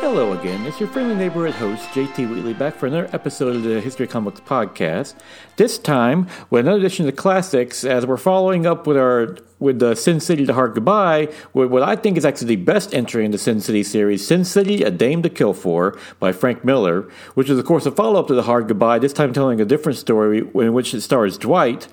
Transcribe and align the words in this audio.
Hello 0.00 0.32
again, 0.32 0.64
it's 0.64 0.80
your 0.80 0.88
friendly 0.88 1.14
neighborhood 1.14 1.54
host, 1.54 1.86
JT 1.90 2.30
Wheatley, 2.30 2.54
back 2.54 2.74
for 2.74 2.86
another 2.86 3.10
episode 3.12 3.54
of 3.54 3.62
the 3.62 3.82
History 3.82 4.06
Comics 4.06 4.40
Podcast. 4.40 5.14
This 5.56 5.76
time, 5.76 6.26
with 6.48 6.64
another 6.64 6.78
edition 6.78 7.06
of 7.06 7.14
the 7.14 7.20
classics, 7.20 7.84
as 7.84 8.06
we're 8.06 8.16
following 8.16 8.64
up 8.64 8.86
with 8.86 8.96
our 8.96 9.36
with 9.58 9.78
the 9.78 9.94
Sin 9.94 10.18
City 10.18 10.46
to 10.46 10.54
Hard 10.54 10.74
Goodbye, 10.74 11.28
with 11.52 11.70
what 11.70 11.82
I 11.82 11.94
think 11.94 12.16
is 12.16 12.24
actually 12.24 12.56
the 12.56 12.64
best 12.64 12.94
entry 12.94 13.26
in 13.26 13.30
the 13.30 13.36
Sin 13.36 13.60
City 13.60 13.82
series, 13.82 14.26
Sin 14.26 14.42
City, 14.46 14.82
A 14.82 14.90
Dame 14.90 15.22
to 15.22 15.28
Kill 15.28 15.52
For, 15.52 15.98
by 16.18 16.32
Frank 16.32 16.64
Miller, 16.64 17.02
which 17.34 17.50
is, 17.50 17.58
of 17.58 17.66
course, 17.66 17.84
a 17.84 17.90
follow 17.90 18.18
up 18.18 18.26
to 18.28 18.34
The 18.34 18.44
Hard 18.44 18.68
Goodbye, 18.68 19.00
this 19.00 19.12
time 19.12 19.34
telling 19.34 19.60
a 19.60 19.66
different 19.66 19.98
story 19.98 20.38
in 20.54 20.72
which 20.72 20.94
it 20.94 21.02
stars 21.02 21.36
Dwight, 21.36 21.88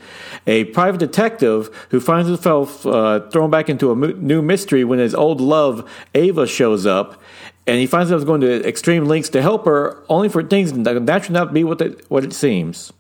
a 0.48 0.64
private 0.64 1.00
detective 1.00 1.70
who 1.90 2.00
finds 2.00 2.30
himself 2.30 2.86
uh, 2.86 3.30
thrown 3.32 3.52
back 3.52 3.68
into 3.70 3.92
a 3.92 3.96
new 3.96 4.42
mystery 4.42 4.86
when 4.86 5.00
his 5.00 5.14
old 5.14 5.42
love, 5.42 5.88
Ava, 6.16 6.48
shows 6.48 6.86
up 6.86 7.22
and 7.68 7.78
he 7.78 7.86
finds 7.86 8.10
himself 8.10 8.26
going 8.26 8.42
to 8.42 8.68
extreme 8.68 9.06
lengths 9.06 9.30
to 9.30 9.42
help 9.42 9.66
her, 9.66 10.02
only 10.10 10.30
for 10.30 10.42
things 10.42 10.72
that 10.72 11.02
naturally 11.02 11.34
not 11.34 11.54
be 11.54 11.64
what 11.64 11.82
what 12.10 12.24
it 12.24 12.34
seems. 12.34 12.94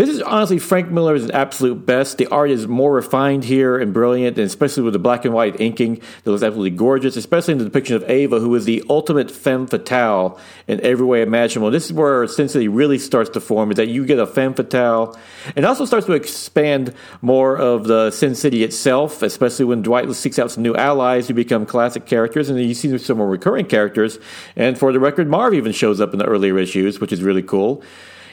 This 0.00 0.08
is 0.08 0.22
honestly 0.22 0.58
Frank 0.58 0.90
Miller's 0.90 1.28
absolute 1.30 1.84
best. 1.84 2.16
The 2.16 2.26
art 2.28 2.50
is 2.50 2.66
more 2.66 2.94
refined 2.94 3.44
here 3.44 3.78
and 3.78 3.92
brilliant, 3.92 4.38
and 4.38 4.46
especially 4.46 4.82
with 4.82 4.94
the 4.94 4.98
black 4.98 5.26
and 5.26 5.34
white 5.34 5.60
inking 5.60 5.96
that 5.96 6.30
looks 6.30 6.42
absolutely 6.42 6.70
gorgeous, 6.70 7.16
especially 7.16 7.52
in 7.52 7.58
the 7.58 7.66
depiction 7.66 7.96
of 7.96 8.08
Ava, 8.08 8.40
who 8.40 8.54
is 8.54 8.64
the 8.64 8.82
ultimate 8.88 9.30
femme 9.30 9.66
fatale 9.66 10.40
in 10.66 10.80
every 10.80 11.04
way 11.04 11.20
imaginable. 11.20 11.70
This 11.70 11.84
is 11.84 11.92
where 11.92 12.26
Sin 12.28 12.48
City 12.48 12.66
really 12.66 12.98
starts 12.98 13.28
to 13.28 13.42
form, 13.42 13.72
is 13.72 13.76
that 13.76 13.88
you 13.88 14.06
get 14.06 14.18
a 14.18 14.26
femme 14.26 14.54
fatale, 14.54 15.18
and 15.54 15.66
also 15.66 15.84
starts 15.84 16.06
to 16.06 16.14
expand 16.14 16.94
more 17.20 17.58
of 17.58 17.84
the 17.86 18.10
Sin 18.10 18.34
City 18.34 18.64
itself, 18.64 19.22
especially 19.22 19.66
when 19.66 19.82
Dwight 19.82 20.10
seeks 20.14 20.38
out 20.38 20.50
some 20.50 20.62
new 20.62 20.74
allies 20.76 21.28
who 21.28 21.34
become 21.34 21.66
classic 21.66 22.06
characters, 22.06 22.48
and 22.48 22.58
then 22.58 22.66
you 22.66 22.72
see 22.72 22.96
some 22.96 23.18
more 23.18 23.28
recurring 23.28 23.66
characters. 23.66 24.18
And 24.56 24.78
for 24.78 24.94
the 24.94 24.98
record, 24.98 25.28
Marv 25.28 25.52
even 25.52 25.72
shows 25.72 26.00
up 26.00 26.14
in 26.14 26.18
the 26.18 26.24
earlier 26.24 26.58
issues, 26.58 27.00
which 27.02 27.12
is 27.12 27.22
really 27.22 27.42
cool 27.42 27.82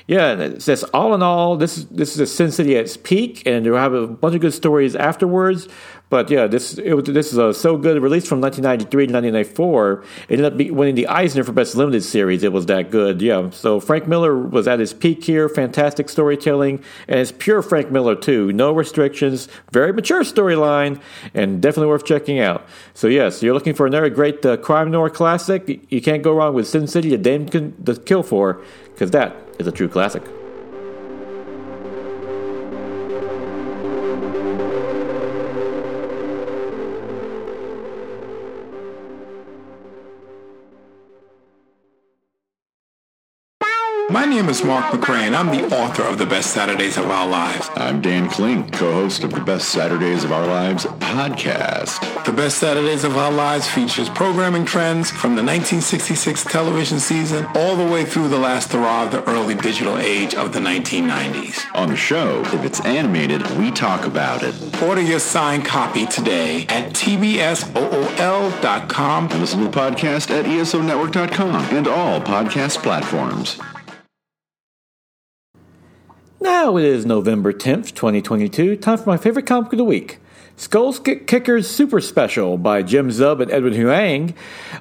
yeah, 0.08 0.32
and 0.32 0.42
it 0.42 0.62
says 0.62 0.84
all 0.94 1.14
in 1.14 1.22
all, 1.22 1.58
this 1.58 1.78
is 1.78 1.86
this 1.88 2.14
is 2.14 2.20
a 2.20 2.26
Sin 2.28 2.52
City 2.52 2.78
at 2.78 2.86
its 2.86 2.96
peak, 2.96 3.44
and 3.46 3.66
you'll 3.66 3.78
have 3.78 3.94
a 3.94 4.08
bunch 4.08 4.36
of 4.36 4.42
good 4.42 4.54
stories 4.54 4.96
afterwards. 4.96 5.68
But 6.10 6.30
yeah, 6.30 6.48
this 6.48 6.78
it 6.78 6.94
was, 6.94 7.04
this 7.06 7.34
is 7.34 7.38
a 7.38 7.54
so 7.54 7.76
good 7.76 8.02
release 8.02 8.28
from 8.28 8.40
1993 8.40 9.08
to 9.08 9.14
1994. 9.14 10.04
It 10.30 10.40
ended 10.40 10.72
up 10.72 10.76
winning 10.78 10.96
the 10.96 11.08
Eisner 11.08 11.44
for 11.44 11.52
Best 11.52 11.76
Limited 11.76 12.02
Series. 12.02 12.44
It 12.44 12.54
was 12.54 12.66
that 12.68 12.92
good. 12.92 13.22
Yeah, 13.22 13.50
so 13.50 13.82
Frank 13.82 14.08
Miller 14.08 14.38
was 14.38 14.68
at 14.68 14.80
his 14.80 14.94
peak 14.94 15.24
here. 15.26 15.50
Fantastic 15.50 16.08
storytelling, 16.08 16.82
and 17.10 17.20
it's 17.20 17.34
pure 17.34 17.62
Frank 17.62 17.92
Miller 17.92 18.16
too. 18.16 18.54
No 18.54 18.72
restrictions. 18.72 19.50
Very 19.72 19.92
mature 19.92 20.24
storyline, 20.24 21.02
and 21.34 21.62
definitely 21.62 21.88
worth 21.88 22.06
checking 22.06 22.40
out. 22.40 22.66
So 22.94 23.08
yes, 23.08 23.44
you're 23.44 23.54
looking 23.54 23.74
for 23.74 23.86
another 23.86 24.10
great 24.10 24.46
uh, 24.46 24.56
crime 24.58 24.92
noir 24.92 25.10
classic. 25.10 25.86
You 25.92 26.02
can't 26.02 26.24
go 26.24 26.34
wrong 26.34 26.54
with 26.54 26.68
Sin 26.68 26.88
City, 26.88 27.14
a 27.14 27.18
Dame 27.18 27.48
to 27.48 28.02
Kill 28.06 28.24
For, 28.24 28.62
because 28.94 29.12
that 29.12 29.36
is 29.60 29.68
a 29.68 29.72
true 29.74 29.90
classic. 29.90 30.24
My 44.10 44.24
name 44.24 44.48
is 44.48 44.64
Mark 44.64 44.86
McCray, 44.94 45.24
and 45.24 45.36
I'm 45.36 45.48
the 45.48 45.66
author 45.76 46.04
of 46.04 46.18
The 46.18 46.26
Best 46.26 46.52
Saturdays 46.52 46.96
of 46.98 47.12
Our 47.12 47.28
Lives. 47.28 47.70
I'm 47.76 48.00
Dan 48.00 48.30
Klink, 48.30 48.72
co-host 48.72 49.26
of 49.26 49.32
the 49.32 49.42
Best 49.42 49.68
Saturdays 49.68 50.24
of 50.24 50.32
Our 50.32 50.48
Lives 50.48 50.86
podcast. 50.86 52.24
The 52.24 52.32
Best 52.32 52.60
Saturdays 52.60 53.04
of 53.04 53.18
Our 53.18 53.34
Lives 53.34 53.68
features 53.68 54.08
programming 54.08 54.64
trends 54.64 55.12
from 55.12 55.36
the 55.36 55.44
1966 55.44 56.46
television 56.46 57.02
season 57.02 57.46
all 57.54 57.76
the 57.76 57.86
way 57.86 58.06
through 58.06 58.30
the 58.30 58.40
last 58.40 58.72
hurrah 58.72 59.04
of 59.04 59.12
the 59.12 59.30
early 59.30 59.56
digital 59.56 59.98
age 59.98 60.36
of 60.36 60.54
the 60.54 60.60
1990s. 60.60 61.66
On 61.76 61.90
the 61.90 61.98
show, 61.98 62.40
if 62.46 62.64
it's 62.64 62.80
animated, 62.86 63.46
we 63.58 63.72
talk 63.72 64.06
about 64.06 64.42
it. 64.42 64.56
Order 64.82 65.02
your 65.02 65.20
signed 65.20 65.66
copy 65.66 66.06
today 66.06 66.62
at 66.70 66.94
tbsool.com. 66.94 67.72
And 69.32 69.42
listen 69.42 69.60
to 69.60 69.66
the 69.66 69.72
podcast 69.72 70.30
at 70.30 70.46
esonetwork.com 70.46 71.76
and 71.76 71.90
all 71.90 72.22
podcast 72.22 72.82
platforms. 72.82 73.60
Now 76.40 76.78
it 76.78 76.86
is 76.86 77.04
November 77.04 77.52
10th, 77.52 77.96
2022. 77.96 78.76
Time 78.78 78.98
for 79.00 79.10
my 79.10 79.18
favorite 79.18 79.48
comic 79.48 79.74
of 79.74 79.78
the 79.78 79.84
week. 79.84 80.20
Skull 80.60 80.92
Kickers 80.92 81.70
Super 81.70 82.02
Special 82.02 82.58
by 82.58 82.82
Jim 82.82 83.10
Zub 83.10 83.44
and 83.44 83.52
Edwin 83.52 83.74
Huang, 83.74 84.34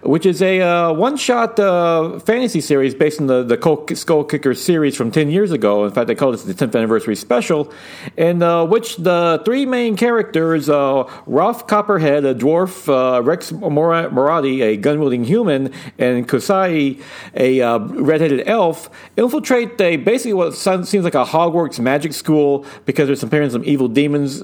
which 0.02 0.24
is 0.24 0.40
a 0.40 0.62
uh, 0.62 0.92
one 0.94 1.18
shot 1.18 1.60
uh, 1.60 2.18
fantasy 2.20 2.62
series 2.62 2.94
based 2.94 3.20
on 3.20 3.26
the, 3.26 3.42
the 3.42 3.94
Skull 3.94 4.24
Kickers 4.24 4.62
series 4.62 4.96
from 4.96 5.10
10 5.10 5.28
years 5.30 5.52
ago. 5.52 5.84
In 5.84 5.90
fact, 5.90 6.06
they 6.06 6.14
called 6.14 6.34
it 6.34 6.38
the 6.38 6.54
10th 6.54 6.74
anniversary 6.74 7.14
special, 7.14 7.70
in 8.16 8.42
uh, 8.42 8.64
which 8.64 8.96
the 8.96 9.42
three 9.44 9.66
main 9.66 9.98
characters 9.98 10.70
uh, 10.70 11.04
Ralph 11.26 11.66
Copperhead, 11.66 12.24
a 12.24 12.34
dwarf, 12.34 12.88
uh, 12.88 13.22
Rex 13.22 13.52
Moratti, 13.52 14.62
a 14.62 14.78
gun 14.78 14.98
wielding 14.98 15.24
human, 15.24 15.70
and 15.98 16.26
Kusai, 16.26 17.02
a 17.34 17.60
uh, 17.60 17.78
red 17.80 18.22
headed 18.22 18.48
elf, 18.48 18.88
infiltrate 19.18 19.78
a, 19.78 19.98
basically 19.98 20.32
what 20.32 20.54
seems 20.54 20.94
like 21.04 21.14
a 21.14 21.26
Hogwarts 21.26 21.78
magic 21.78 22.14
school 22.14 22.64
because 22.86 23.08
there's 23.08 23.22
apparently 23.22 23.52
some 23.52 23.68
evil 23.68 23.88
demons 23.88 24.40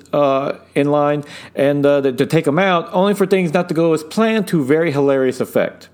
in 0.74 0.90
line 0.90 1.21
and 1.54 1.84
uh, 1.84 2.00
to 2.00 2.26
take 2.26 2.44
them 2.44 2.58
out, 2.58 2.88
only 2.92 3.14
for 3.14 3.26
things 3.26 3.52
not 3.52 3.68
to 3.68 3.74
go 3.74 3.92
as 3.92 4.02
planned 4.04 4.48
to 4.48 4.64
very 4.64 4.92
hilarious 4.92 5.40
effect. 5.40 5.88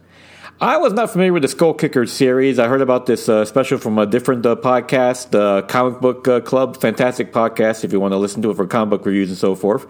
I 0.61 0.79
was 0.79 0.93
not 0.93 1.13
familiar 1.13 1.33
with 1.33 1.43
the 1.43 1.49
Skull 1.49 1.73
Kickers 1.73 2.11
series. 2.11 2.59
I 2.59 2.67
heard 2.67 2.81
about 2.81 3.07
this 3.07 3.29
uh, 3.29 3.45
special 3.45 3.79
from 3.79 3.97
a 3.97 4.07
different 4.07 4.45
uh, 4.45 4.57
podcast, 4.57 5.31
the 5.31 5.41
uh, 5.41 5.63
Comic 5.63 6.01
Book 6.01 6.27
uh, 6.27 6.41
Club. 6.41 6.81
Fantastic 6.81 7.33
podcast 7.33 7.85
if 7.85 7.93
you 7.93 8.01
want 8.01 8.11
to 8.11 8.17
listen 8.17 8.43
to 8.43 8.51
it 8.51 8.57
for 8.57 8.67
comic 8.67 8.91
book 8.91 9.07
reviews 9.07 9.29
and 9.29 9.39
so 9.39 9.55
forth. 9.55 9.87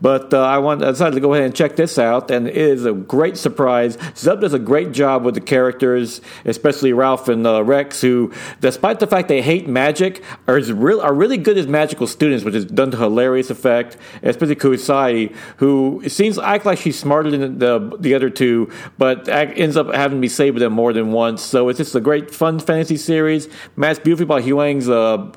But 0.00 0.34
uh, 0.34 0.40
I, 0.40 0.58
want, 0.58 0.82
I 0.82 0.90
decided 0.90 1.14
to 1.14 1.20
go 1.20 1.34
ahead 1.34 1.44
and 1.44 1.54
check 1.54 1.76
this 1.76 2.00
out, 2.00 2.32
and 2.32 2.48
it 2.48 2.56
is 2.56 2.84
a 2.84 2.92
great 2.92 3.36
surprise. 3.36 3.96
Zub 3.96 4.40
does 4.40 4.54
a 4.54 4.58
great 4.58 4.90
job 4.90 5.24
with 5.24 5.34
the 5.34 5.40
characters, 5.40 6.20
especially 6.44 6.92
Ralph 6.92 7.28
and 7.28 7.46
uh, 7.46 7.62
Rex, 7.62 8.00
who, 8.00 8.32
despite 8.60 8.98
the 8.98 9.06
fact 9.06 9.28
they 9.28 9.42
hate 9.42 9.68
magic, 9.68 10.24
are, 10.48 10.60
real, 10.60 11.00
are 11.00 11.14
really 11.14 11.36
good 11.36 11.58
as 11.58 11.68
magical 11.68 12.08
students, 12.08 12.44
which 12.44 12.56
is 12.56 12.64
done 12.64 12.90
to 12.90 12.96
hilarious 12.96 13.50
effect. 13.50 13.96
Especially 14.24 14.56
Kusai, 14.56 15.34
who 15.58 16.02
seems 16.08 16.38
act 16.38 16.66
like 16.66 16.78
she's 16.78 16.98
smarter 16.98 17.30
than 17.30 17.58
the, 17.58 17.96
the 18.00 18.14
other 18.14 18.30
two, 18.30 18.70
but 18.98 19.28
ends 19.28 19.76
up 19.76 19.92
having 19.94 20.07
to 20.16 20.20
be 20.20 20.28
saved 20.28 20.58
them 20.58 20.72
more 20.72 20.92
than 20.92 21.12
once. 21.12 21.42
So 21.42 21.68
it's 21.68 21.78
just 21.78 21.94
a 21.94 22.00
great, 22.00 22.34
fun 22.34 22.58
fantasy 22.58 22.96
series. 22.96 23.48
Matched 23.76 24.04
beautifully 24.04 24.26
by 24.26 24.40
Huang's 24.40 24.88
uh, 24.88 25.32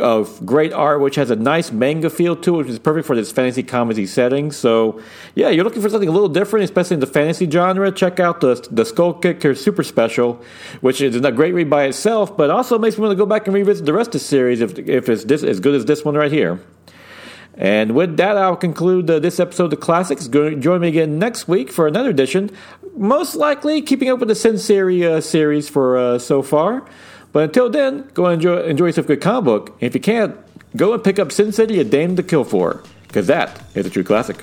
uh, 0.00 0.22
great 0.44 0.72
art, 0.72 1.00
which 1.00 1.14
has 1.16 1.30
a 1.30 1.36
nice 1.36 1.72
manga 1.72 2.10
feel 2.10 2.36
to 2.36 2.54
it, 2.54 2.58
which 2.58 2.68
is 2.68 2.78
perfect 2.78 3.06
for 3.06 3.16
this 3.16 3.32
fantasy 3.32 3.62
comedy 3.62 4.06
setting. 4.06 4.52
So, 4.52 5.00
yeah, 5.34 5.48
you're 5.48 5.64
looking 5.64 5.82
for 5.82 5.88
something 5.88 6.08
a 6.08 6.12
little 6.12 6.28
different, 6.28 6.64
especially 6.64 6.94
in 6.94 7.00
the 7.00 7.06
fantasy 7.06 7.50
genre. 7.50 7.90
Check 7.92 8.20
out 8.20 8.40
the 8.40 8.54
the 8.70 8.84
Skull 8.84 9.14
Kicker 9.14 9.54
Super 9.54 9.82
Special, 9.82 10.42
which 10.80 11.00
is 11.00 11.16
a 11.16 11.32
great 11.32 11.54
read 11.54 11.70
by 11.70 11.84
itself, 11.84 12.36
but 12.36 12.50
also 12.50 12.78
makes 12.78 12.96
me 12.96 13.02
want 13.02 13.12
to 13.12 13.16
go 13.16 13.26
back 13.26 13.46
and 13.46 13.54
revisit 13.54 13.86
the 13.86 13.92
rest 13.92 14.08
of 14.08 14.12
the 14.14 14.18
series 14.20 14.60
if 14.60 14.78
if 14.78 15.08
it's 15.08 15.24
this 15.24 15.42
as 15.42 15.60
good 15.60 15.74
as 15.74 15.84
this 15.84 16.04
one 16.04 16.14
right 16.14 16.32
here. 16.32 16.60
And 17.56 17.94
with 17.94 18.16
that, 18.18 18.36
I'll 18.36 18.56
conclude 18.56 19.10
uh, 19.10 19.18
this 19.18 19.40
episode 19.40 19.72
of 19.72 19.80
Classics. 19.80 20.28
Go, 20.28 20.54
join 20.54 20.80
me 20.80 20.88
again 20.88 21.18
next 21.18 21.48
week 21.48 21.72
for 21.72 21.86
another 21.86 22.10
edition. 22.10 22.50
Most 22.96 23.34
likely, 23.34 23.80
keeping 23.80 24.08
up 24.10 24.18
with 24.18 24.28
the 24.28 24.34
Sin 24.34 24.56
uh, 24.56 25.20
series 25.20 25.68
for 25.68 25.96
uh, 25.96 26.18
so 26.18 26.42
far. 26.42 26.86
But 27.32 27.44
until 27.44 27.70
then, 27.70 28.10
go 28.14 28.28
enjoy 28.28 28.62
enjoy 28.62 28.86
yourself 28.86 29.06
a 29.06 29.08
good 29.08 29.20
comic 29.20 29.44
book. 29.44 29.68
And 29.80 29.82
if 29.82 29.94
you 29.94 30.00
can't, 30.00 30.36
go 30.76 30.92
and 30.92 31.02
pick 31.02 31.18
up 31.18 31.32
Sin 31.32 31.52
City: 31.52 31.80
A 31.80 31.84
Dame 31.84 32.16
to 32.16 32.22
Kill 32.22 32.44
For 32.44 32.82
because 33.08 33.26
that 33.26 33.62
is 33.74 33.86
a 33.86 33.90
true 33.90 34.04
classic. 34.04 34.42